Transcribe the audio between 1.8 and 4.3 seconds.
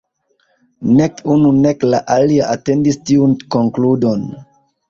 la alia atendis tiun konkludon.